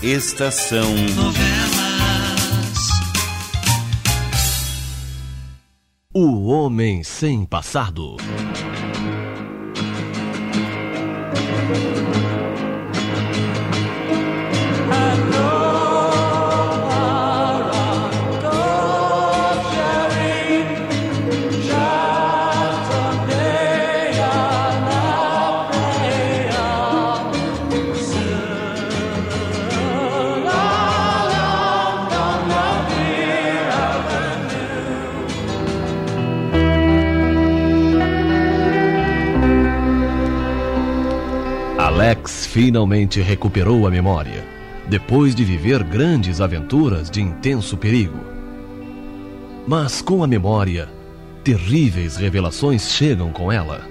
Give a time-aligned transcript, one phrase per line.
[0.00, 1.68] Estação Novelas.
[6.14, 8.16] O Homem Sem Passado.
[42.08, 44.42] Alex finalmente recuperou a memória,
[44.88, 48.18] depois de viver grandes aventuras de intenso perigo.
[49.66, 50.88] Mas com a memória,
[51.44, 53.82] terríveis revelações chegam com ela.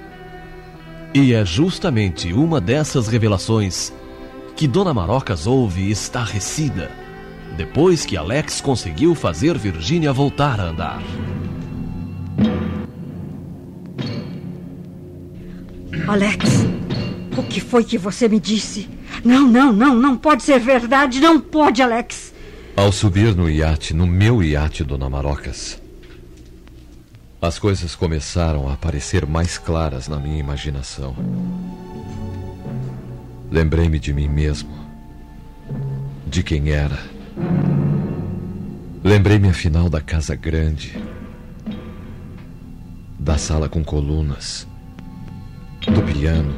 [1.14, 3.94] E é justamente uma dessas revelações
[4.56, 6.90] que Dona Marocas ouve estarrecida,
[7.56, 11.04] depois que Alex conseguiu fazer Virgínia voltar a andar.
[16.08, 16.66] Alex,
[17.38, 18.90] o que foi que você me disse?
[19.24, 22.34] Não, não, não, não pode ser verdade, não pode, Alex.
[22.76, 25.82] Ao subir no iate, no meu iate, Dona Marocas,
[27.42, 31.16] as coisas começaram a aparecer mais claras na minha imaginação.
[33.50, 34.70] Lembrei-me de mim mesmo,
[36.26, 37.00] de quem era.
[39.04, 41.02] Lembrei-me afinal da casa grande,
[43.20, 44.68] da sala com colunas,
[45.88, 46.54] do piano,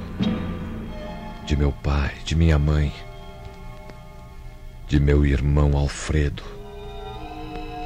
[1.49, 2.93] de meu pai, de minha mãe,
[4.87, 6.43] de meu irmão Alfredo,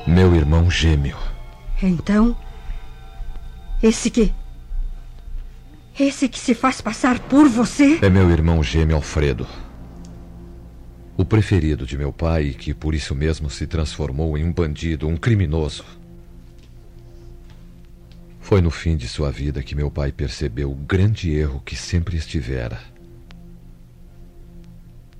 [0.06, 1.16] meu irmão gêmeo.
[1.82, 2.36] Então,
[3.82, 4.34] esse que.
[5.98, 8.00] Esse que se faz passar por você?
[8.02, 9.48] É meu irmão gêmeo Alfredo.
[11.16, 15.08] O preferido de meu pai e que por isso mesmo se transformou em um bandido,
[15.08, 15.86] um criminoso.
[18.42, 22.18] Foi no fim de sua vida que meu pai percebeu o grande erro que sempre
[22.18, 22.93] estivera.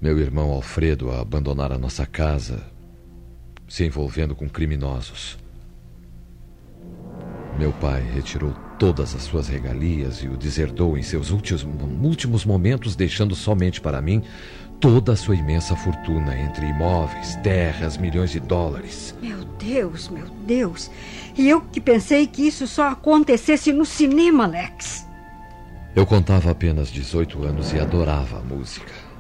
[0.04, 2.60] Meu irmão Alfredo a abandonar a nossa casa,
[3.70, 5.38] se envolvendo com criminosos.
[7.58, 11.64] Meu pai retirou todas as suas regalias e o deserdou em seus últimos,
[12.04, 14.22] últimos momentos, deixando somente para mim
[14.78, 19.16] toda a sua imensa fortuna entre imóveis, terras, milhões de dólares.
[19.22, 20.92] Meu Deus, meu Deus.
[21.34, 25.08] E eu que pensei que isso só acontecesse no cinema, Alex.
[25.96, 29.13] Eu contava apenas 18 anos e adorava a música.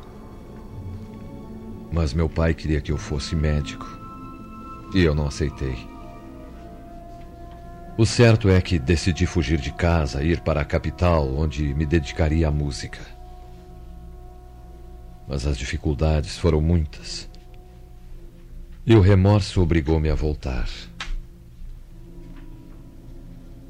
[1.93, 3.85] Mas meu pai queria que eu fosse médico.
[4.95, 5.77] E eu não aceitei.
[7.95, 12.47] O certo é que decidi fugir de casa, ir para a capital, onde me dedicaria
[12.47, 12.97] à música.
[15.27, 17.29] Mas as dificuldades foram muitas.
[18.87, 20.67] E o remorso obrigou-me a voltar.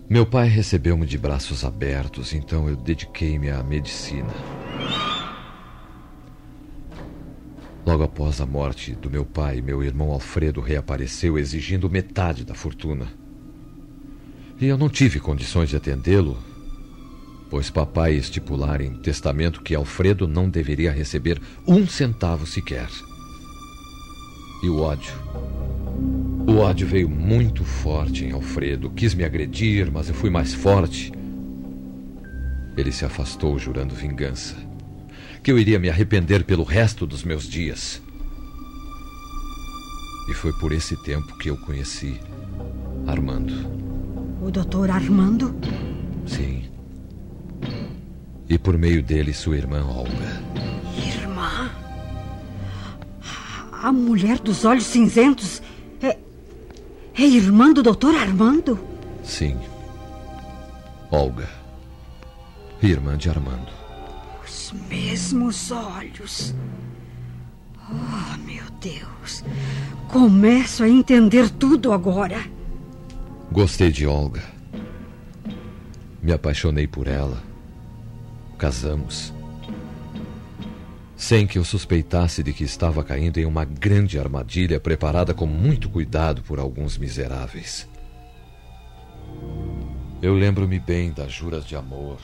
[0.10, 4.34] Meu pai recebeu-me de braços abertos, então eu dediquei-me à medicina.
[7.86, 13.08] Logo após a morte do meu pai, meu irmão Alfredo reapareceu exigindo metade da fortuna.
[14.60, 16.38] E eu não tive condições de atendê-lo,
[17.50, 22.88] pois papai estipulara em testamento que Alfredo não deveria receber um centavo sequer.
[24.64, 25.14] E o ódio.
[26.48, 28.90] O ódio veio muito forte em Alfredo.
[28.92, 31.12] Quis me agredir, mas eu fui mais forte.
[32.78, 34.56] Ele se afastou, jurando vingança.
[35.44, 38.02] Que eu iria me arrepender pelo resto dos meus dias.
[40.30, 42.18] E foi por esse tempo que eu conheci
[43.06, 43.54] Armando.
[44.42, 45.54] O doutor Armando?
[46.26, 46.64] Sim.
[48.50, 50.42] E por meio dele, sua irmã Olga.
[50.98, 51.70] Irmã?
[53.72, 55.62] A mulher dos olhos cinzentos
[56.02, 56.18] é.
[57.18, 58.80] É irmã do doutor Armando?
[59.24, 59.58] Sim.
[61.12, 61.50] Olga.
[62.82, 63.83] Irmã de Armando.
[64.54, 66.54] Os mesmos olhos.
[67.90, 69.44] Oh, meu Deus.
[70.12, 72.38] Começo a entender tudo agora.
[73.52, 74.44] Gostei de Olga.
[76.22, 77.42] Me apaixonei por ela.
[78.56, 79.34] Casamos.
[81.18, 85.90] Sem que eu suspeitasse de que estava caindo em uma grande armadilha preparada com muito
[85.90, 87.90] cuidado por alguns miseráveis.
[90.22, 92.20] Eu lembro-me bem das juras de amor,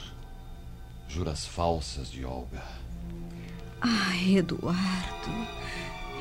[1.12, 2.62] juras falsas de Olga.
[3.80, 5.30] Ah, Eduardo.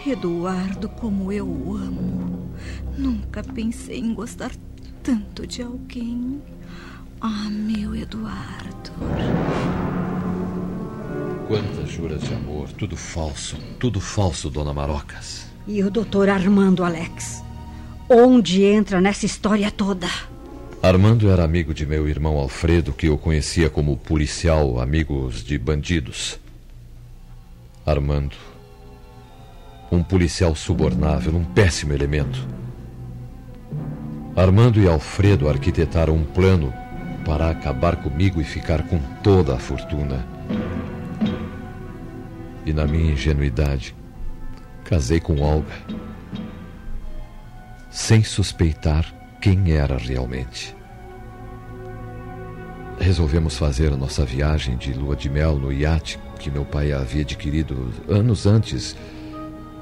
[0.05, 2.49] Eduardo, como eu o amo.
[2.97, 4.51] Nunca pensei em gostar
[5.03, 6.41] tanto de alguém.
[7.21, 8.91] Ah, meu Eduardo.
[11.47, 15.45] Quantas juras de amor, tudo falso, tudo falso, dona Marocas.
[15.67, 17.43] E o doutor Armando, Alex?
[18.09, 20.07] Onde entra nessa história toda?
[20.81, 26.39] Armando era amigo de meu irmão Alfredo, que eu conhecia como policial, amigos de bandidos.
[27.85, 28.37] Armando.
[29.91, 32.47] Um policial subornável, um péssimo elemento.
[34.37, 36.73] Armando e Alfredo arquitetaram um plano
[37.25, 40.25] para acabar comigo e ficar com toda a fortuna.
[42.65, 43.93] E na minha ingenuidade,
[44.85, 45.75] casei com Olga,
[47.91, 50.75] sem suspeitar quem era realmente.
[52.99, 57.21] Resolvemos fazer a nossa viagem de lua de mel no iate que meu pai havia
[57.21, 58.95] adquirido anos antes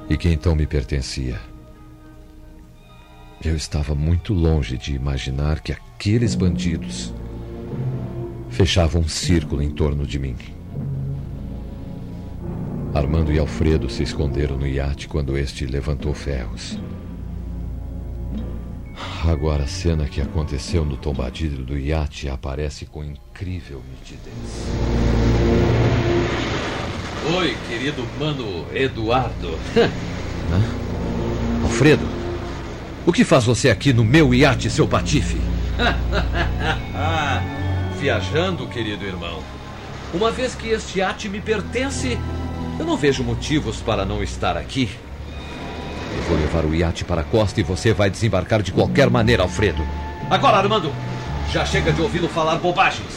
[0.09, 1.39] e que então me pertencia.
[3.43, 7.13] Eu estava muito longe de imaginar que aqueles bandidos
[8.49, 10.35] fechavam um círculo em torno de mim.
[12.93, 16.79] Armando e Alfredo se esconderam no iate quando este levantou ferros.
[19.25, 24.67] Agora a cena que aconteceu no tombadilho do iate aparece com incrível nitidez.
[27.35, 29.57] Oi, querido mano Eduardo.
[31.63, 32.07] Alfredo,
[33.05, 35.37] o que faz você aqui no meu iate, seu patife?
[37.99, 39.41] Viajando, querido irmão.
[40.13, 42.17] Uma vez que este iate me pertence,
[42.79, 44.89] eu não vejo motivos para não estar aqui.
[46.27, 49.81] Vou levar o iate para a costa e você vai desembarcar de qualquer maneira, Alfredo.
[50.29, 50.91] Agora, Armando,
[51.51, 53.07] já chega de ouvi-lo falar bobagens.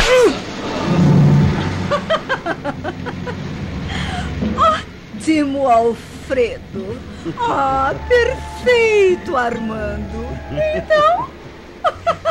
[5.20, 6.98] Ótimo, Alfredo.
[7.38, 10.26] Ah, perfeito, Armando.
[10.74, 11.28] Então.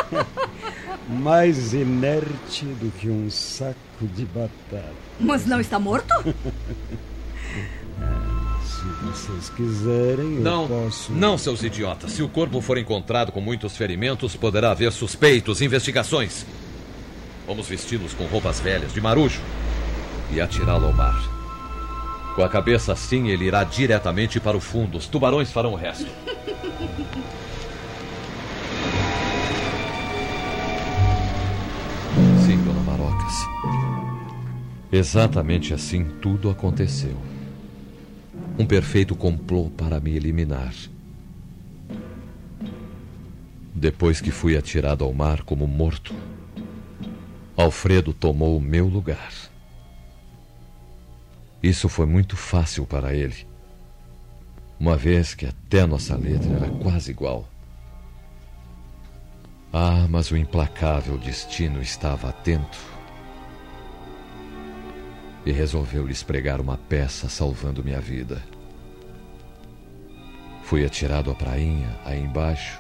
[1.08, 4.92] Mais inerte do que um saco de batata.
[5.20, 6.12] Mas não está morto?
[9.00, 11.12] Se vocês quiserem, eu Não, posso.
[11.14, 12.12] não, seus idiotas.
[12.12, 16.46] Se o corpo for encontrado com muitos ferimentos, poderá haver suspeitos, investigações.
[17.48, 19.40] Vamos vesti-los com roupas velhas, de marujo,
[20.32, 21.18] e atirá-lo ao mar.
[22.36, 24.98] Com a cabeça assim, ele irá diretamente para o fundo.
[24.98, 26.06] Os tubarões farão o resto.
[32.46, 33.34] Sim, dona Marocas.
[34.92, 37.16] Exatamente assim tudo aconteceu.
[38.60, 40.76] Um perfeito complô para me eliminar.
[43.74, 46.14] Depois que fui atirado ao mar como morto,
[47.56, 49.32] Alfredo tomou o meu lugar.
[51.64, 53.48] Isso foi muito fácil para ele,
[54.78, 57.48] uma vez que até nossa letra era quase igual.
[59.72, 62.99] Ah, mas o implacável destino estava atento
[65.50, 68.44] e resolveu lhes pregar uma peça salvando minha vida.
[70.62, 72.80] Fui atirado à prainha, aí embaixo,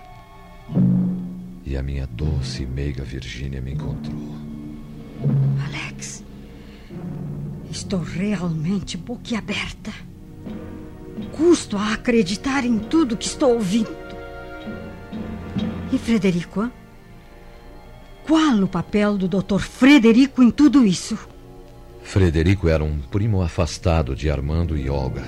[1.65, 4.35] e a minha doce e meiga Virgínia me encontrou.
[5.65, 6.23] Alex,
[7.71, 9.91] estou realmente boquiaberta.
[11.31, 13.89] Custo a acreditar em tudo que estou ouvindo.
[15.91, 16.69] E Frederico?
[18.27, 19.59] Qual o papel do Dr.
[19.59, 21.17] Frederico em tudo isso?
[22.09, 25.23] Frederico era um primo afastado de Armando e Olga.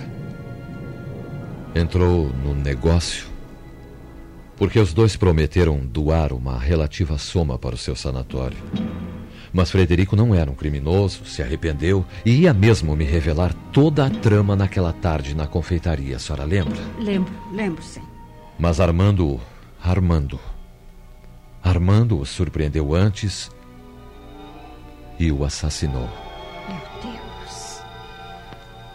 [1.75, 3.28] Entrou no negócio
[4.57, 8.57] porque os dois prometeram doar uma relativa soma para o seu sanatório.
[9.54, 14.09] Mas Frederico não era um criminoso, se arrependeu e ia mesmo me revelar toda a
[14.09, 16.81] trama naquela tarde na confeitaria, a senhora lembra?
[16.97, 18.02] Lembro, lembro sim.
[18.57, 19.40] Mas Armando.
[19.80, 20.40] Armando.
[21.61, 23.52] Armando o surpreendeu antes
[25.19, 26.31] e o assassinou.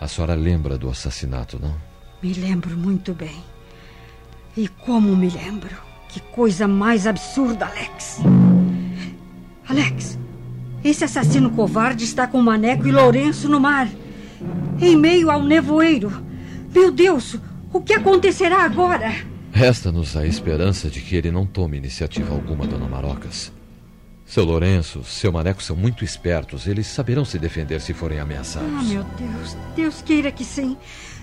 [0.06, 1.74] A senhora lembra do assassinato, não?
[2.22, 3.42] Me lembro muito bem.
[4.56, 5.76] E como me lembro?
[6.08, 8.20] Que coisa mais absurda, Alex.
[9.68, 10.16] Alex,
[10.84, 13.88] esse assassino covarde está com Maneco e Lourenço no mar,
[14.80, 16.12] em meio ao nevoeiro.
[16.72, 17.36] Meu Deus,
[17.72, 19.12] o que acontecerá agora?
[19.50, 23.55] Resta-nos a esperança de que ele não tome iniciativa alguma, dona Marocas.
[24.26, 26.66] Seu Lourenço, seu Maneco são muito espertos.
[26.66, 28.68] Eles saberão se defender se forem ameaçados.
[28.68, 30.76] Ah, meu Deus, Deus queira que sim.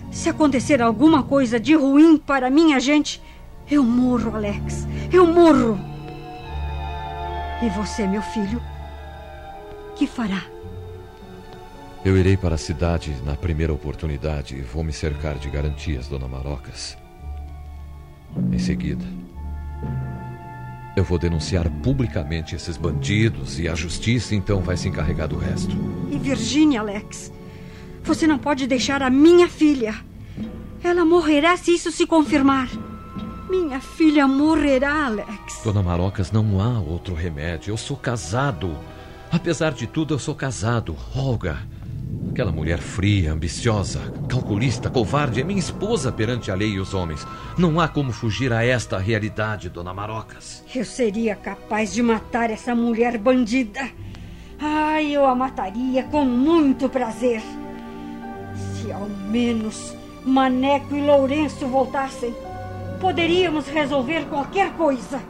[0.10, 3.22] Se acontecer alguma coisa de ruim para minha gente,
[3.70, 4.88] eu morro, Alex.
[5.12, 5.78] Eu morro.
[7.62, 8.62] E você, meu filho?
[9.98, 10.44] Que fará?
[12.06, 16.28] Eu irei para a cidade na primeira oportunidade e vou me cercar de garantias, dona
[16.28, 16.98] Marocas.
[18.52, 19.06] Em seguida,
[20.96, 25.76] Eu vou denunciar publicamente esses bandidos e a justiça então vai se encarregar do resto.
[26.12, 27.32] E Virginia, Alex?
[28.04, 29.96] Você não pode deixar a minha filha.
[30.84, 32.70] Ela morrerá se isso se confirmar.
[33.50, 35.62] Minha filha morrerá, Alex.
[35.64, 37.72] Dona Marocas, não há outro remédio.
[37.72, 38.78] Eu sou casado.
[39.32, 40.96] Apesar de tudo, eu sou casado.
[41.16, 41.58] Olga,
[42.30, 47.26] aquela mulher fria, ambiciosa, calculista, covarde, é minha esposa perante a lei e os homens.
[47.58, 50.64] Não há como fugir a esta realidade, Dona Marocas.
[50.74, 53.90] Eu seria capaz de matar essa mulher bandida.
[54.60, 57.42] Ai, eu a mataria com muito prazer.
[58.76, 62.34] Se ao menos Maneco e Lourenço voltassem,
[63.00, 65.22] poderíamos resolver qualquer coisa.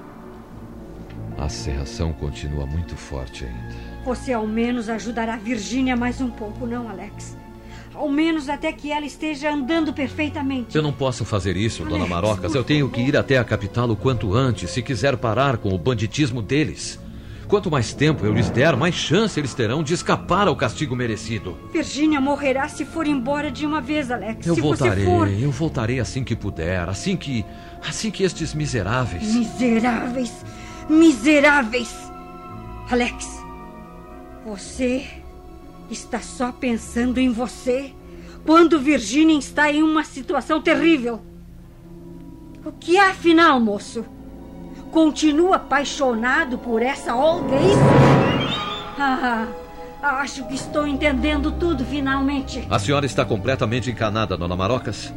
[1.37, 3.82] A serração continua muito forte ainda.
[4.05, 7.37] Você ao menos ajudará Virgínia mais um pouco, não, Alex?
[7.93, 10.75] Ao menos até que ela esteja andando perfeitamente.
[10.75, 12.53] Eu não posso fazer isso, Alex, Dona Marocas.
[12.53, 15.77] Eu tenho que ir até a capital o quanto antes, se quiser parar com o
[15.77, 16.99] banditismo deles.
[17.47, 21.55] Quanto mais tempo eu lhes der, mais chance eles terão de escapar ao castigo merecido.
[21.71, 24.47] Virgínia morrerá se for embora de uma vez, Alex.
[24.47, 25.29] Eu se voltarei, for.
[25.29, 27.45] eu voltarei assim que puder, assim que.
[27.87, 29.23] assim que estes miseráveis.
[29.33, 30.33] Miseráveis!
[30.89, 31.93] Miseráveis!
[32.89, 33.42] Alex,
[34.45, 35.05] você
[35.89, 37.93] está só pensando em você
[38.45, 41.21] quando Virginia está em uma situação terrível.
[42.65, 44.05] O que é afinal, moço?
[44.91, 47.79] Continua apaixonado por essa Olga, é isso?
[48.99, 49.47] Ah,
[50.01, 52.65] acho que estou entendendo tudo finalmente.
[52.69, 55.13] A senhora está completamente encanada, Dona Marocas.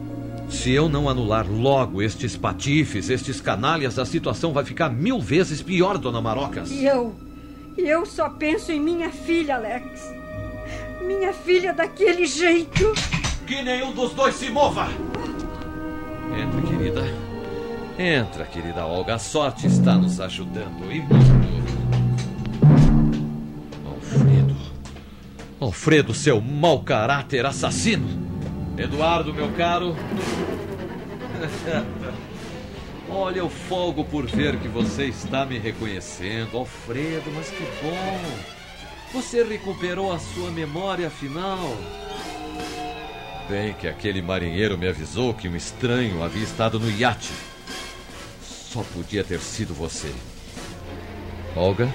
[0.48, 5.60] Se eu não anular logo estes patifes, estes canalhas, a situação vai ficar mil vezes
[5.60, 6.70] pior, Dona Marocas.
[6.70, 7.25] E eu?
[7.76, 10.14] Eu só penso em minha filha, Alex.
[11.02, 12.92] Minha filha daquele jeito.
[13.46, 14.88] Que nenhum dos dois se mova!
[16.36, 17.04] Entra, querida.
[17.98, 19.14] Entra, querida Olga.
[19.14, 21.36] A sorte está nos ajudando e muito.
[23.86, 24.56] Alfredo.
[25.60, 28.26] Alfredo, seu mau caráter assassino.
[28.76, 29.94] Eduardo, meu caro.
[33.08, 36.56] Olha, eu folgo por ver que você está me reconhecendo.
[36.56, 38.20] Alfredo, mas que bom.
[39.12, 41.76] Você recuperou a sua memória afinal.
[43.48, 47.30] Bem que aquele marinheiro me avisou que um estranho havia estado no iate.
[48.42, 50.12] Só podia ter sido você.
[51.54, 51.88] Olga,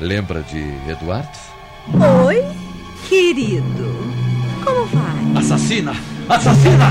[0.00, 1.38] lembra de Eduardo?
[2.26, 2.42] Oi,
[3.08, 3.62] querido.
[4.64, 5.38] Como vai?
[5.38, 5.92] Assassina!
[6.28, 6.90] Assassina!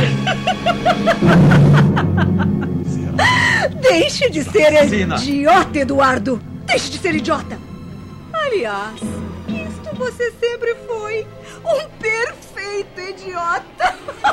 [3.81, 5.15] Deixe de ser Assassina.
[5.15, 6.41] idiota, Eduardo.
[6.65, 7.57] Deixe de ser idiota.
[8.33, 8.95] Aliás,
[9.47, 11.27] isto você sempre foi.
[11.65, 13.95] Um perfeito idiota.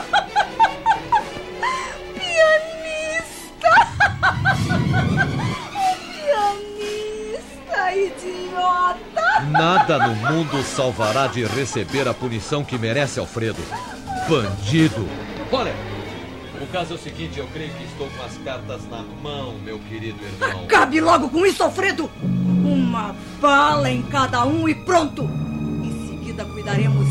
[2.15, 3.73] Pianista.
[6.89, 9.41] Pianista idiota.
[9.51, 13.63] Nada no mundo salvará de receber a punição que merece Alfredo.
[14.29, 15.09] Bandido!
[15.51, 15.75] Olha,
[16.69, 20.19] caso é o seguinte: eu creio que estou com as cartas na mão, meu querido
[20.23, 20.65] irmão.
[20.65, 22.11] Acabe logo com isso, Alfredo!
[22.23, 25.23] Uma bala em cada um e pronto!
[25.83, 27.09] Em seguida cuidaremos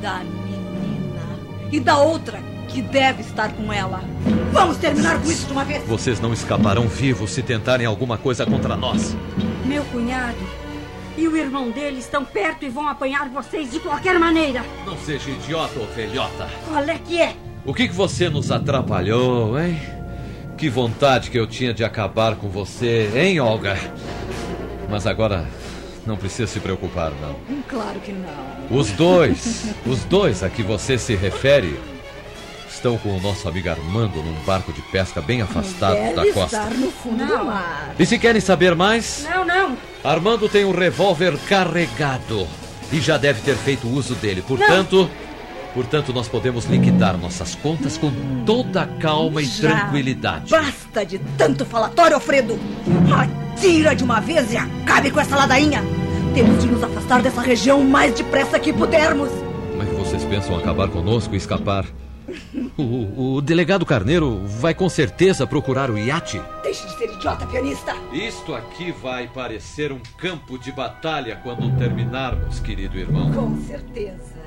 [0.00, 1.38] da menina
[1.70, 4.02] e da outra que deve estar com ela.
[4.52, 5.82] Vamos terminar com isso de uma vez!
[5.86, 9.16] Vocês não escaparão vivos se tentarem alguma coisa contra nós.
[9.64, 10.36] Meu cunhado
[11.16, 14.64] e o irmão dele estão perto e vão apanhar vocês de qualquer maneira.
[14.86, 16.48] Não seja idiota, ovelhota.
[16.68, 17.34] Qual é que é?
[17.64, 19.78] O que, que você nos atrapalhou, hein?
[20.56, 23.76] Que vontade que eu tinha de acabar com você, hein, Olga?
[24.88, 25.46] Mas agora
[26.06, 27.36] não precisa se preocupar, não.
[27.68, 28.76] Claro que não.
[28.76, 31.78] Os dois, os dois a que você se refere,
[32.68, 36.56] estão com o nosso amigo Armando num barco de pesca bem afastado Deve da costa.
[36.56, 37.38] estar no fundo Não.
[37.38, 37.94] do mar.
[37.98, 39.76] E se querem saber mais, Não, não.
[40.02, 42.46] Armando tem um revólver carregado
[42.92, 44.42] e já deve ter feito uso dele.
[44.46, 45.08] Portanto,
[45.74, 48.10] portanto nós podemos liquidar nossas contas com
[48.44, 50.50] toda a calma e Já tranquilidade.
[50.50, 52.58] Basta de tanto falatório, Alfredo!
[53.12, 55.82] Atira de uma vez e acabe com essa ladainha!
[56.34, 59.30] Temos de nos afastar dessa região o mais depressa que pudermos!
[59.70, 61.86] Como é que vocês pensam acabar conosco e escapar?
[62.76, 66.40] O, o delegado Carneiro vai com certeza procurar o iate.
[66.62, 67.96] Deixe de ser idiota, pianista!
[68.12, 73.32] Isto aqui vai parecer um campo de batalha quando terminarmos, querido irmão.
[73.32, 74.37] Com certeza.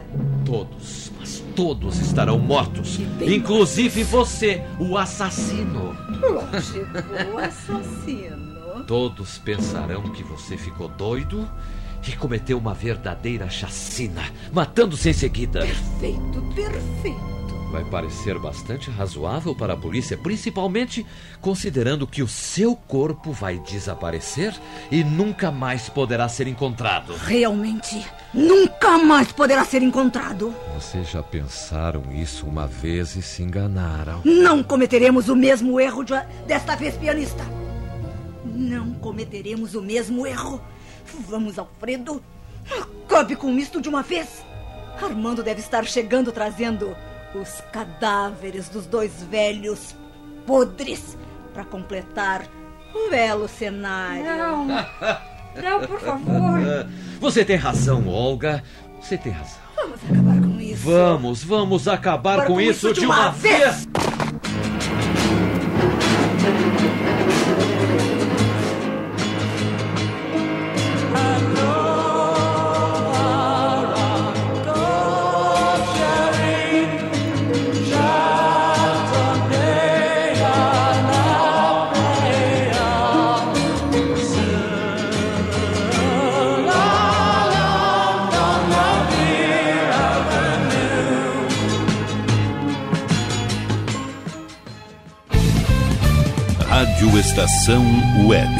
[0.45, 2.99] Todos, mas todos estarão mortos.
[3.21, 5.95] Inclusive você, o assassino.
[6.21, 8.83] Lógico, o assassino.
[8.87, 11.47] Todos pensarão que você ficou doido
[12.07, 15.61] e cometeu uma verdadeira chacina, matando-se em seguida.
[15.61, 17.40] Perfeito, perfeito.
[17.71, 21.05] Vai parecer bastante razoável para a polícia, principalmente
[21.39, 24.53] considerando que o seu corpo vai desaparecer
[24.91, 27.15] e nunca mais poderá ser encontrado.
[27.15, 30.53] Realmente, nunca mais poderá ser encontrado.
[30.75, 34.21] Vocês já pensaram isso uma vez e se enganaram.
[34.25, 36.13] Não cometeremos o mesmo erro de,
[36.45, 37.43] desta vez, pianista.
[38.43, 40.61] Não cometeremos o mesmo erro.
[41.27, 42.21] Vamos, Alfredo.
[42.69, 44.43] Acabe com isto de uma vez.
[45.01, 46.95] Armando deve estar chegando trazendo
[47.33, 49.95] os cadáveres dos dois velhos
[50.45, 51.17] podres
[51.53, 52.45] para completar
[52.93, 54.23] o belo cenário.
[54.23, 56.59] Não, não, por favor.
[57.19, 58.63] Você tem razão, Olga.
[59.01, 59.59] Você tem razão.
[59.75, 60.83] Vamos acabar com isso.
[60.83, 63.85] Vamos, vamos acabar com, com, isso, de uma, uma vez.
[63.85, 64.10] vez.
[97.21, 97.85] Estação
[98.25, 98.51] Web.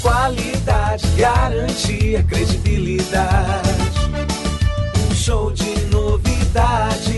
[0.00, 3.68] Qualidade, garantia, credibilidade.
[5.10, 7.14] Um show de novidades.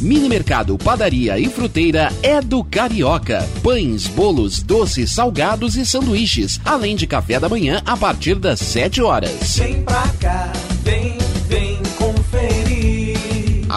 [0.00, 3.48] Mini Mercado, Padaria e Fruteira é do Carioca.
[3.62, 9.00] Pães, bolos, doces, salgados e sanduíches, além de café da manhã a partir das 7
[9.00, 9.56] horas.
[9.56, 10.52] Vem pra cá,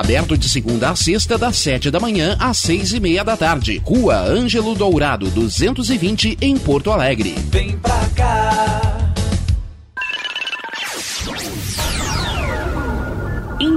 [0.01, 3.79] Aberto de segunda a sexta, das sete da manhã às seis e meia da tarde.
[3.85, 7.35] Rua Ângelo Dourado, 220, em Porto Alegre.
[7.51, 8.80] Vem pra cá.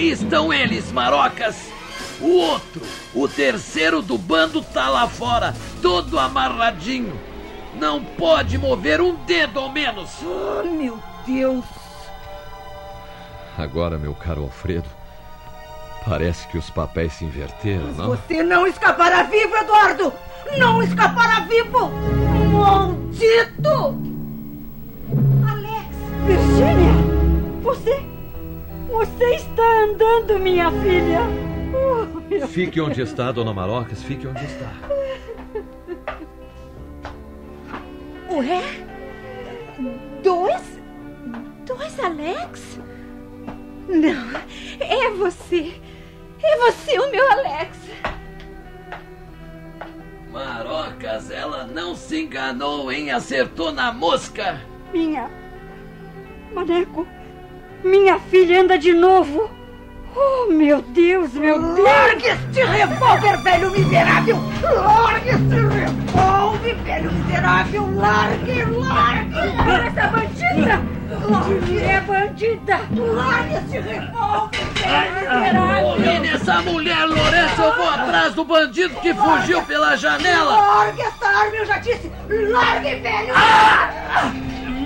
[0.00, 1.70] Aí estão eles, marocas.
[2.22, 2.80] O outro,
[3.14, 7.20] o terceiro do bando, tá lá fora, todo amarradinho.
[7.74, 10.10] Não pode mover um dedo ao menos.
[10.22, 11.66] Oh, meu Deus.
[13.58, 14.88] Agora, meu caro Alfredo,
[16.08, 18.06] parece que os papéis se inverteram, não?
[18.06, 20.14] Você não escapará vivo, Eduardo!
[20.56, 21.90] Não escapará vivo!
[22.50, 23.98] Maldito!
[25.46, 25.94] Alex!
[26.26, 27.60] Virgínia!
[27.62, 28.09] Você.
[28.90, 31.20] Você está andando, minha filha!
[31.72, 34.72] Oh, meu Fique onde está, dona Marocas, fique onde está.
[38.30, 38.62] Ué?
[40.22, 40.80] Dois?
[41.64, 42.80] Dois Alex?
[43.88, 44.40] Não,
[44.80, 45.80] é você.
[46.42, 47.78] É você o meu Alex.
[50.32, 53.10] Marocas, ela não se enganou, hein?
[53.10, 54.60] Acertou na mosca.
[54.92, 55.30] Minha.
[56.52, 57.06] Maneco,
[57.84, 59.50] minha filha anda de novo.
[60.14, 61.88] Oh, meu Deus, meu Deus!
[61.88, 64.38] Largue este revólver, velho miserável!
[64.62, 67.94] Largue este revólver, velho miserável!
[67.94, 69.36] Largue, largue!
[69.60, 70.82] Olha essa bandida!
[71.28, 72.80] Largue, é bandida!
[72.96, 76.16] Largue este revólver, velho miserável!
[76.16, 77.62] Olhe essa mulher, Lourenço!
[77.62, 80.56] Eu vou atrás do bandido que fugiu pela janela!
[80.56, 82.10] Largue esta arma, eu já disse!
[82.28, 83.32] Largue, velho!
[83.36, 84.32] Ah!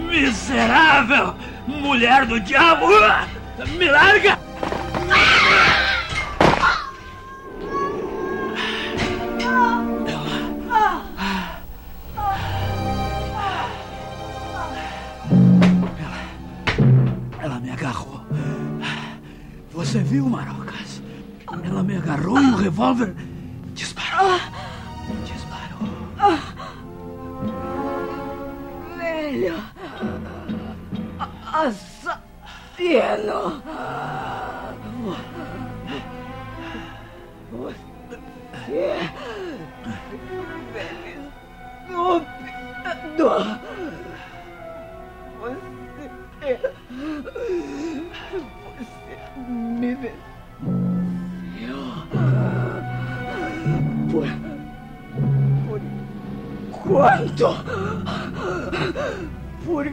[0.07, 1.35] Miserável!
[1.66, 2.87] Mulher do diabo!
[3.79, 4.38] Me larga!
[17.40, 18.20] Ela me agarrou.
[19.72, 21.03] Você viu, Marocas?
[21.64, 23.14] Ela me agarrou e o revólver
[23.74, 24.38] disparou.
[25.24, 25.88] Disparou.
[28.98, 29.73] Velho!
[31.54, 33.40] Assassino!
[37.52, 37.78] Você...
[40.72, 41.30] Velho...
[41.86, 43.30] Estúpido!
[45.38, 46.50] Você...
[48.76, 49.14] Você
[49.48, 50.24] me venceu.
[54.10, 54.26] Por...
[55.68, 55.80] Por...
[56.82, 57.48] Quanto?
[59.64, 59.84] Por...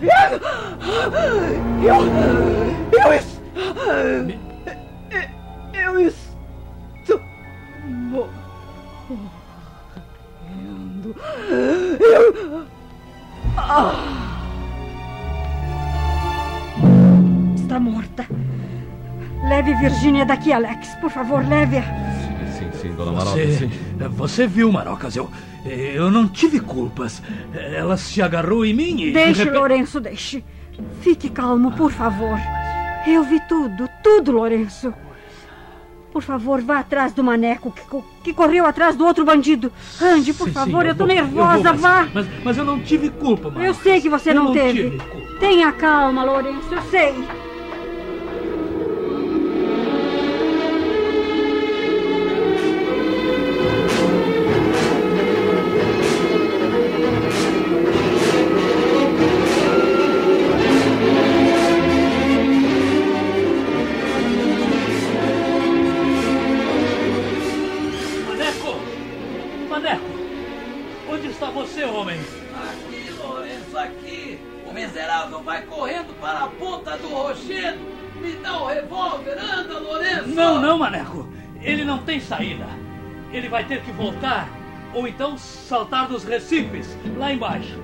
[0.00, 0.10] Eu.
[1.82, 1.96] eu.
[2.92, 3.12] eu.
[5.74, 7.20] eu estou.
[7.84, 8.28] morrendo.
[12.00, 12.66] Eu.
[13.56, 13.92] Ah.
[17.56, 18.26] Está morta.
[19.48, 20.94] Leve Virgínia daqui, Alex.
[21.00, 21.82] Por favor, leve-a.
[22.56, 23.70] Sim, sim, dona Marocas, Você, sim.
[24.10, 25.16] você viu, Marocas?
[25.16, 25.28] Eu,
[25.64, 27.22] eu não tive culpas.
[27.54, 29.12] Ela se agarrou em mim e.
[29.12, 30.44] Deixe, de repente- Lourenço, deixe.
[31.00, 32.38] Fique calmo, por favor.
[33.06, 34.92] Eu vi tudo, tudo, Lourenço.
[36.12, 37.82] Por favor, vá atrás do maneco que,
[38.24, 39.70] que correu atrás do outro bandido.
[40.00, 42.08] Ande, por Sim, sim, favor, eu, tô vou, nervosa, eu vou, mas, vá.
[42.14, 43.66] Mas, mas eu não tive culpa, Marocas.
[43.66, 44.90] Eu sei que você Eu não, não teve.
[44.90, 45.38] tive culpa.
[45.38, 47.14] Tenha calma, Lourenço, eu sei.
[83.98, 84.48] Voltar
[84.94, 87.82] ou então saltar dos recifes lá embaixo.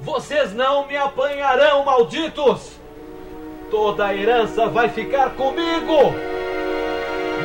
[0.00, 2.80] Vocês não me apanharão, malditos!
[3.70, 6.14] Toda a herança vai ficar comigo!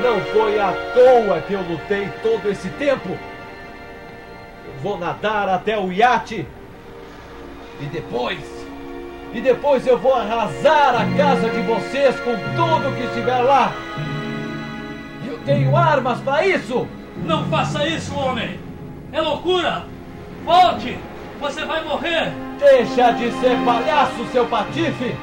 [0.01, 3.09] Não foi à toa que eu lutei todo esse tempo!
[3.09, 6.47] Eu vou nadar até o iate!
[7.81, 8.39] E depois?
[9.33, 13.73] E depois eu vou arrasar a casa de vocês com tudo que estiver lá!
[15.27, 16.87] Eu tenho armas para isso!
[17.23, 18.59] Não faça isso, homem!
[19.11, 19.85] É loucura!
[20.43, 20.97] Volte!
[21.39, 22.31] Você vai morrer!
[22.59, 25.15] Deixa de ser palhaço, seu patife!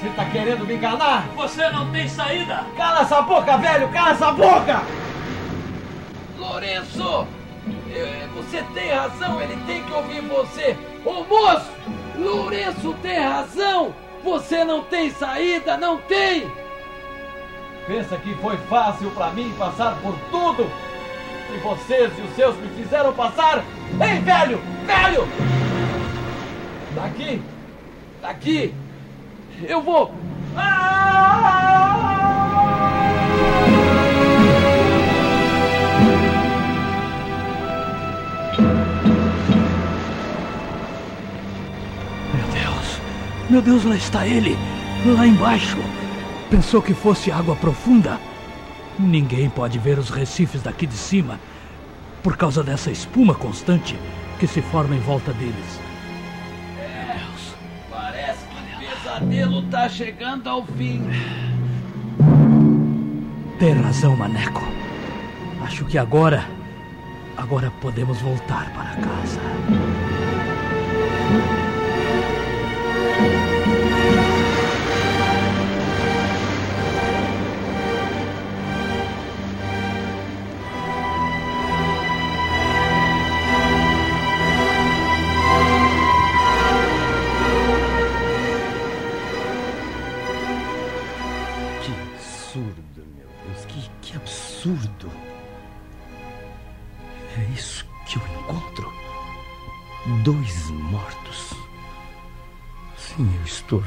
[0.00, 1.26] Você tá querendo me enganar?
[1.36, 2.64] Você não tem saída!
[2.76, 3.88] Cala essa boca, velho!
[3.90, 4.82] Cala essa boca!
[6.38, 7.26] Lourenço!
[7.90, 10.76] Eh, Você tem razão, ele tem que ouvir você.
[11.04, 11.70] Ô moço,
[12.16, 13.94] Lourenço tem razão.
[14.22, 16.50] Você não tem saída, não tem.
[17.86, 20.70] Pensa que foi fácil pra mim passar por tudo?
[21.54, 23.64] E vocês e os seus me fizeram passar?
[24.00, 24.60] Ei, velho!
[24.84, 25.28] Velho!
[26.96, 27.40] Daqui,
[28.20, 28.74] daqui,
[29.62, 30.12] eu vou.
[42.32, 43.00] Meu Deus!
[43.48, 44.58] Meu Deus, lá está ele!
[45.06, 45.78] Lá embaixo!
[46.50, 48.18] Pensou que fosse água profunda?
[48.98, 51.40] Ninguém pode ver os recifes daqui de cima
[52.22, 53.98] por causa dessa espuma constante
[54.38, 55.80] que se forma em volta deles.
[57.90, 61.02] Parece que o pesadelo tá chegando ao fim.
[63.58, 64.62] Tem razão, Maneco.
[65.62, 66.44] Acho que agora.
[67.36, 69.40] Agora podemos voltar para casa.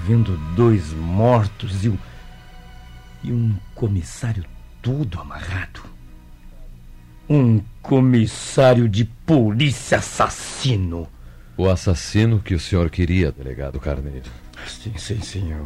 [0.08, 1.98] Eu estou vendo dois mortos e um.
[3.24, 4.46] e um comissário
[4.82, 5.82] todo amarrado.
[7.30, 11.08] Um comissário de polícia assassino.
[11.58, 14.30] O assassino que o senhor queria, delegado Carneiro.
[14.66, 15.66] Sim, sim, senhor.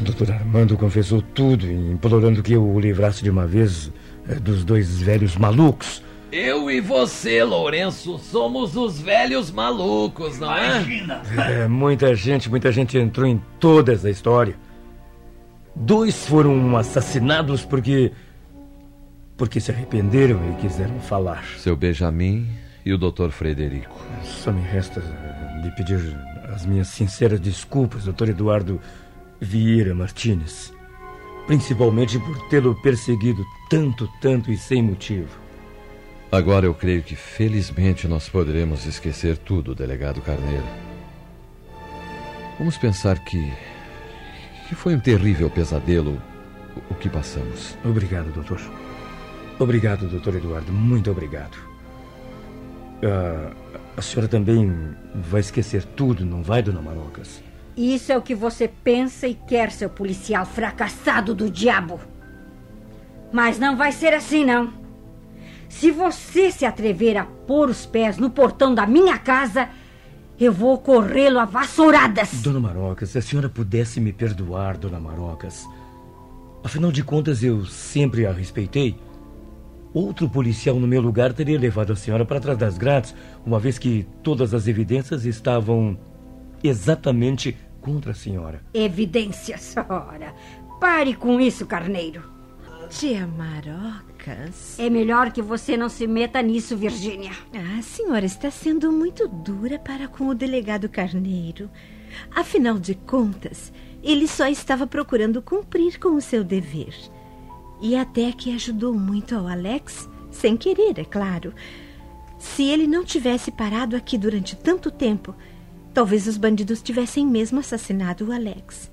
[0.00, 3.90] O doutor Armando confessou tudo, implorando que eu o livrasse de uma vez
[4.28, 6.02] eh, dos dois velhos malucos.
[6.32, 10.84] Eu e você, Lourenço, somos os velhos malucos, não é?
[11.62, 14.56] É, muita gente, muita gente entrou em toda essa história.
[15.74, 18.12] Dois foram assassinados porque.
[19.36, 21.44] porque se arrependeram e quiseram falar.
[21.58, 22.46] Seu Benjamin
[22.84, 23.30] e o Dr.
[23.30, 24.00] Frederico.
[24.22, 26.16] Só me resta eh, lhe pedir
[26.52, 28.80] as minhas sinceras desculpas, doutor Eduardo
[29.40, 30.72] Vieira Martínez.
[31.46, 35.49] Principalmente por tê-lo perseguido tanto, tanto e sem motivo.
[36.32, 40.64] Agora eu creio que felizmente nós poderemos esquecer tudo, delegado Carneiro.
[42.58, 43.52] Vamos pensar que.
[44.68, 46.20] que foi um terrível pesadelo
[46.88, 47.76] o- que passamos.
[47.84, 48.60] Obrigado, doutor.
[49.58, 50.72] Obrigado, doutor Eduardo.
[50.72, 51.58] Muito obrigado.
[53.02, 53.50] Ah,
[53.96, 54.72] a senhora também
[55.14, 57.42] vai esquecer tudo, não vai, dona Marocas?
[57.76, 61.98] Isso é o que você pensa e quer, seu policial fracassado do diabo.
[63.32, 64.72] Mas não vai ser assim, não.
[65.70, 69.68] Se você se atrever a pôr os pés no portão da minha casa,
[70.38, 72.42] eu vou corrê-lo a vassouradas.
[72.42, 75.66] Dona Marocas, se a senhora pudesse me perdoar, dona Marocas.
[76.62, 78.98] Afinal de contas, eu sempre a respeitei.
[79.94, 83.14] Outro policial no meu lugar teria levado a senhora para trás das grades,
[83.46, 85.98] uma vez que todas as evidências estavam
[86.62, 88.60] exatamente contra a senhora.
[88.74, 90.34] Evidências, ora.
[90.80, 92.22] Pare com isso, carneiro.
[92.90, 93.26] Tia
[94.78, 97.32] É melhor que você não se meta nisso, Virgínia.
[97.54, 101.70] Ah, a senhora está sendo muito dura para com o delegado Carneiro.
[102.34, 106.94] Afinal de contas, ele só estava procurando cumprir com o seu dever.
[107.80, 111.54] E até que ajudou muito ao Alex, sem querer, é claro.
[112.38, 115.34] Se ele não tivesse parado aqui durante tanto tempo,
[115.92, 118.90] talvez os bandidos tivessem mesmo assassinado o Alex.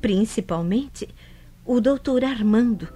[0.00, 1.08] Principalmente
[1.64, 2.88] o doutor Armando,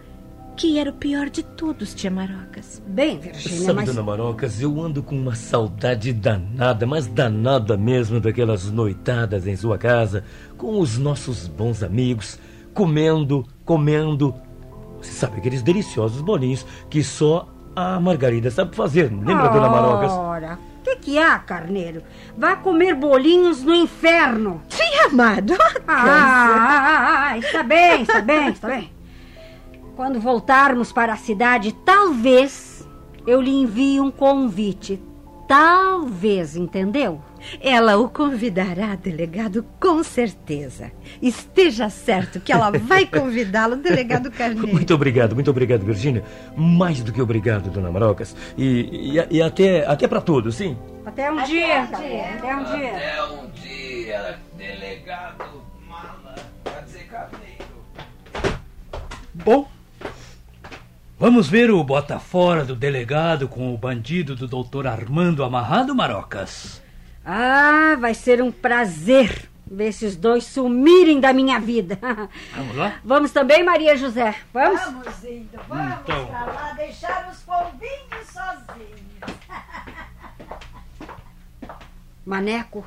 [0.57, 2.83] que era o pior de todos, tia Marocas.
[2.87, 3.87] Bem, Virgínia, Sabe, mas...
[3.87, 9.77] dona Marocas, eu ando com uma saudade danada, mas danada mesmo daquelas noitadas em sua
[9.77, 10.25] casa,
[10.57, 12.39] com os nossos bons amigos,
[12.73, 14.35] comendo, comendo.
[14.99, 19.13] Você sabe, aqueles deliciosos bolinhos que só a Margarida sabe fazer.
[19.13, 20.13] Lembra, dona Marocas?
[20.13, 22.03] Ora, o que, que há, carneiro?
[22.37, 24.63] Vá comer bolinhos no inferno.
[25.87, 28.96] Ah, ah, ah, está bem, está bem, está bem.
[29.97, 32.87] Quando voltarmos para a cidade, talvez
[33.27, 35.03] eu lhe envie um convite.
[35.49, 37.23] Talvez, entendeu?
[37.63, 40.93] Ela o convidará, delegado, com certeza.
[41.23, 44.69] Esteja certo que ela vai convidá-lo, delegado Carneiro.
[44.69, 46.23] Muito obrigado, muito obrigado, Virgínia.
[46.55, 48.37] Mais do que obrigado, dona Marocas.
[48.59, 50.77] E, e, e até, até para todos, sim.
[51.07, 52.97] Até um dia, até um dia.
[52.97, 56.35] Até um dia, delegado Mala.
[56.65, 57.65] Quer dizer, Carneiro.
[59.33, 59.69] Bom,
[61.27, 66.81] Vamos ver o bota fora do delegado com o bandido do doutor Armando amarrado, Marocas?
[67.25, 71.99] Ah, vai ser um prazer ver esses dois sumirem da minha vida.
[72.55, 73.01] Vamos lá?
[73.05, 74.37] Vamos também, Maria José?
[74.55, 74.81] Vamos?
[74.81, 76.27] Vamos indo, vamos Então.
[76.27, 79.37] pra lá deixar os pombinhos sozinhos.
[82.25, 82.87] Maneco,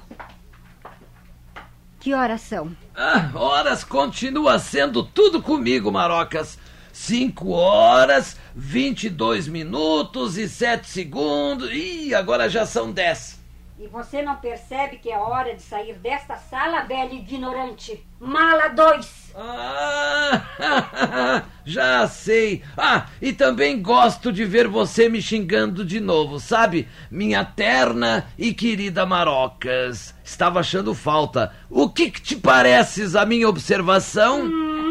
[1.99, 2.71] que horas são?
[2.95, 6.57] Ah, horas continua sendo tudo comigo, Marocas.
[6.99, 11.71] 5 horas, 22 minutos e 7 segundos.
[11.71, 13.39] Ih, agora já são 10.
[13.79, 18.05] E você não percebe que é hora de sair desta sala, velho ignorante?
[18.19, 19.31] Mala 2.
[19.33, 22.63] Ah, já sei.
[22.77, 26.85] Ah, e também gosto de ver você me xingando de novo, sabe?
[27.09, 30.13] Minha terna e querida Marocas.
[30.21, 31.55] Estava achando falta.
[31.69, 34.41] O que, que te pareces a minha observação?
[34.41, 34.88] Hum,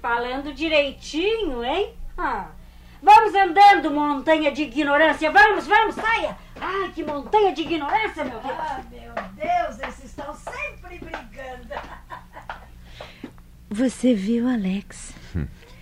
[0.00, 1.94] falando direitinho, hein?
[2.16, 2.48] Ah,
[3.02, 5.30] vamos andando, montanha de ignorância.
[5.30, 6.36] Vamos, vamos, saia.
[6.60, 8.58] Ai, que montanha de ignorância, meu Deus.
[8.58, 11.74] Ah, meu Deus, esses estão sempre brigando.
[13.70, 15.14] Você viu, Alex?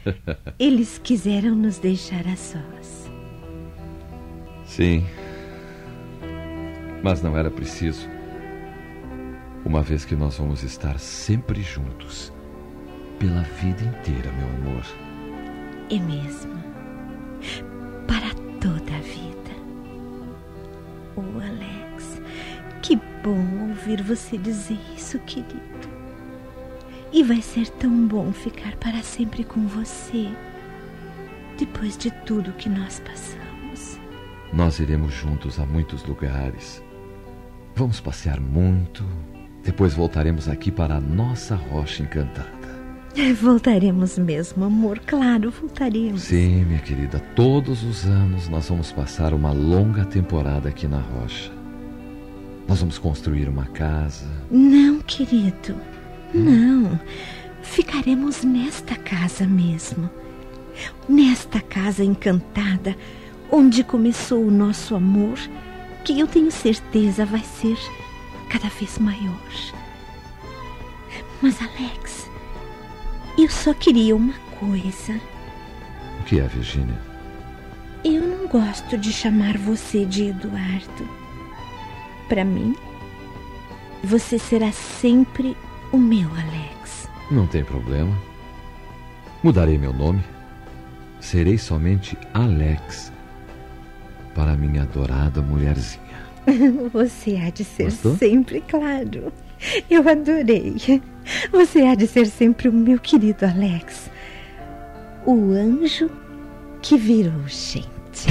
[0.59, 3.11] Eles quiseram nos deixar a sós.
[4.65, 5.07] Sim.
[7.03, 8.09] Mas não era preciso.
[9.65, 12.33] Uma vez que nós vamos estar sempre juntos.
[13.19, 14.85] Pela vida inteira, meu amor.
[15.91, 16.55] É mesmo.
[18.07, 19.37] Para toda a vida.
[21.17, 22.21] Oh, Alex,
[22.83, 25.89] que bom ouvir você dizer isso, querido.
[27.13, 30.29] E vai ser tão bom ficar para sempre com você.
[31.59, 33.99] Depois de tudo que nós passamos.
[34.53, 36.83] Nós iremos juntos a muitos lugares.
[37.75, 39.05] Vamos passear muito.
[39.63, 42.56] Depois voltaremos aqui para a nossa rocha encantada.
[43.41, 44.99] Voltaremos mesmo, amor.
[44.99, 46.23] Claro, voltaremos.
[46.23, 51.51] Sim, minha querida, todos os anos nós vamos passar uma longa temporada aqui na rocha.
[52.69, 54.27] Nós vamos construir uma casa.
[54.51, 55.75] Não, querido.
[56.35, 57.01] Não.
[57.63, 60.11] Ficaremos nesta casa mesmo.
[61.09, 62.95] Nesta casa encantada,
[63.51, 65.39] onde começou o nosso amor,
[66.05, 67.79] que eu tenho certeza vai ser
[68.51, 69.41] cada vez maior.
[71.41, 72.06] Mas, Alex,
[73.39, 75.21] eu só queria uma coisa.
[76.21, 76.99] O que é, Virgínia?
[78.05, 81.09] Eu não gosto de chamar você de Eduardo.
[82.29, 82.75] Para mim,
[84.03, 85.57] você será sempre
[85.93, 87.09] o meu Alex.
[87.31, 88.17] Não tem problema.
[89.43, 90.23] Mudarei meu nome.
[91.21, 93.13] Serei somente Alex
[94.35, 96.05] para minha adorada mulherzinha.
[96.93, 98.17] Você há de ser Gostou?
[98.17, 99.33] sempre claro.
[99.91, 101.03] Eu adorei.
[101.51, 104.11] Você há de ser sempre o meu querido Alex.
[105.25, 106.11] O anjo
[106.81, 108.27] que virou gente.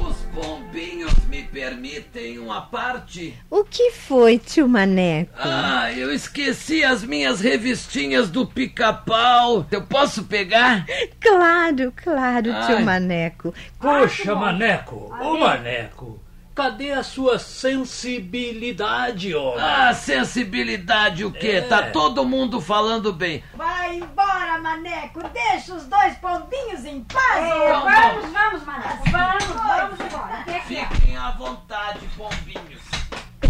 [0.00, 3.34] Os bombinhos me permitem uma parte?
[3.48, 5.30] O que foi, tio Maneco?
[5.38, 9.66] Ah, eu esqueci as minhas revistinhas do pica-pau.
[9.70, 10.84] Eu posso pegar?
[11.20, 12.84] Claro, claro, tio Ai.
[12.84, 13.54] Maneco.
[13.80, 16.20] Poxa, Maneco, ô Maneco,
[16.56, 19.60] cadê a sua sensibilidade, homem?
[19.62, 21.48] Ah, sensibilidade o quê?
[21.48, 21.60] É.
[21.60, 23.44] Tá todo mundo falando bem.
[23.54, 25.20] Vai embora, Maneco.
[25.28, 27.44] Deixa os dois pombinhos em paz.
[27.44, 29.10] É, vamos, vamos, Maneco.
[29.10, 30.34] Vamos, vamos embora.
[30.40, 30.86] Até aqui.
[30.96, 32.82] Fiquem à vontade, bombinhos.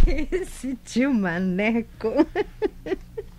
[0.33, 2.27] Esse tio Maneco.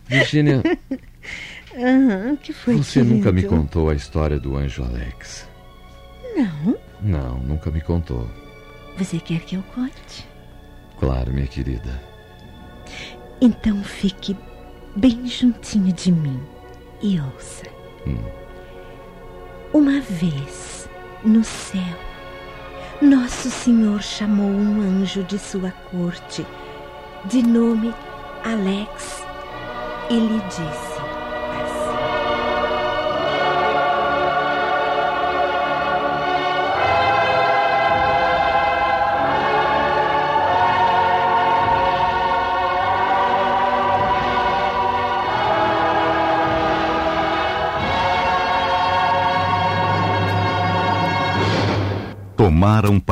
[0.06, 0.64] Virgínia,
[1.76, 3.62] Aham, o que foi, você nunca me querido?
[3.62, 5.46] contou a história do anjo Alex.
[6.38, 6.78] Não.
[7.02, 8.28] Não, nunca me contou.
[8.98, 10.28] Você quer que eu conte?
[11.00, 12.02] Claro, minha querida.
[13.40, 14.36] Então fique
[14.96, 16.42] bem juntinho de mim
[17.02, 17.64] e ouça.
[18.08, 18.18] Hum.
[19.72, 20.90] Uma vez,
[21.24, 21.82] no céu,
[23.00, 26.44] Nosso Senhor chamou um anjo de sua corte,
[27.26, 27.94] de nome
[28.44, 29.24] Alex,
[30.10, 30.87] e lhe disse: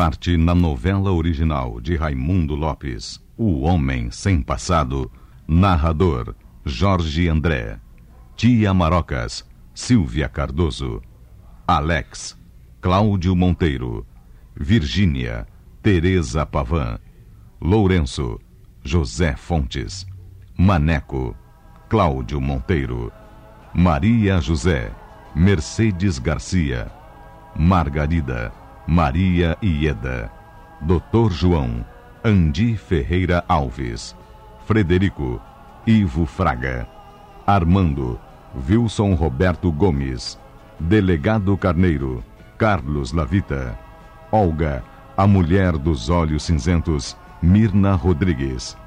[0.06, 5.12] parte na novela original de Raimundo Lopes, O Homem Sem Passado,
[5.48, 7.80] narrador Jorge André,
[8.36, 9.44] Tia Marocas,
[9.74, 11.02] Silvia Cardoso,
[11.68, 12.38] Alex,
[12.80, 14.06] Cláudio Monteiro,
[14.56, 15.48] Virgínia,
[15.82, 17.00] Teresa Pavan,
[17.60, 18.40] Lourenço,
[18.84, 20.06] José Fontes,
[20.56, 21.36] Maneco,
[21.90, 23.12] Cláudio Monteiro,
[23.74, 24.92] Maria José,
[25.36, 26.92] Mercedes Garcia,
[27.58, 28.54] Margarida,
[28.88, 30.32] Maria Ieda,
[30.80, 31.32] Dr.
[31.32, 31.84] João,
[32.24, 34.16] Andi Ferreira Alves,
[34.66, 35.42] Frederico,
[35.88, 36.88] Ivo Fraga,
[37.48, 38.20] Armando,
[38.70, 40.40] Wilson Roberto Gomes,
[40.80, 42.24] Delegado Carneiro,
[42.60, 43.78] Carlos Lavita,
[44.32, 44.84] Olga,
[45.18, 48.78] a mulher dos olhos cinzentos, Mirna Rodrigues,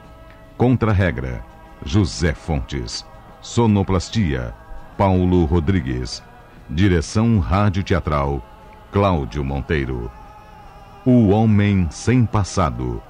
[0.56, 1.44] Contra-regra,
[1.84, 3.04] José Fontes,
[3.40, 4.54] Sonoplastia,
[4.96, 6.22] Paulo Rodrigues,
[6.68, 8.44] Direção Rádio Teatral,
[8.98, 10.10] Cláudio Monteiro.
[11.06, 13.00] O Homem Sem Passado.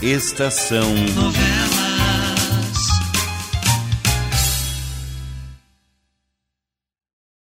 [0.00, 1.59] Estação Novela.